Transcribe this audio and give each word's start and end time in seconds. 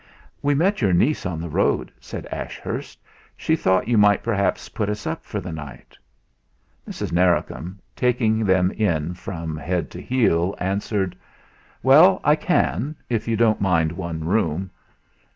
"We 0.41 0.55
met 0.55 0.81
your 0.81 0.93
niece 0.93 1.27
on 1.27 1.39
the 1.39 1.47
road," 1.47 1.91
said 1.99 2.25
Ashurst; 2.31 2.99
"she 3.37 3.55
thought 3.55 3.87
you 3.87 3.99
might 3.99 4.23
perhaps 4.23 4.67
put 4.67 4.89
us 4.89 5.05
up 5.05 5.23
for 5.23 5.39
the 5.39 5.51
night." 5.51 5.95
Mrs. 6.89 7.11
Narracombe, 7.11 7.77
taking 7.95 8.43
them 8.43 8.71
in 8.71 9.13
from 9.13 9.55
head 9.57 9.91
to 9.91 10.01
heel, 10.01 10.55
answered: 10.57 11.15
"Well, 11.83 12.19
I 12.23 12.35
can, 12.35 12.95
if 13.09 13.27
you 13.27 13.37
don't 13.37 13.61
mind 13.61 13.91
one 13.91 14.23
room. 14.23 14.71